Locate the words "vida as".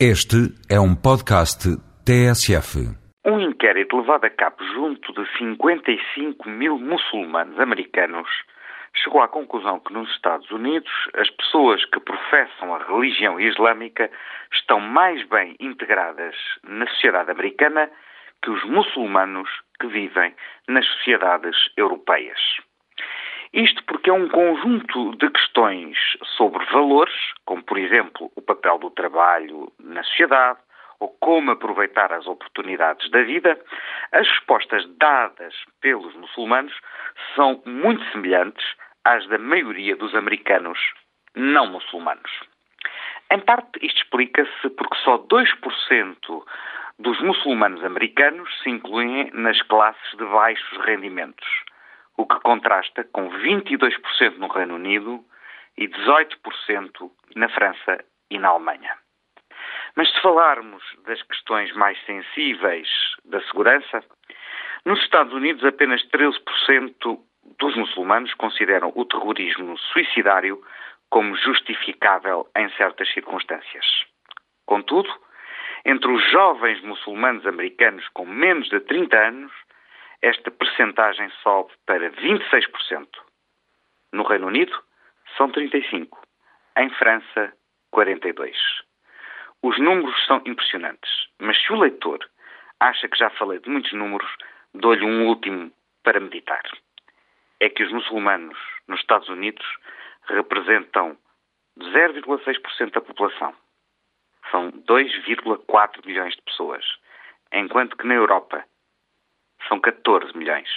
33.22-34.26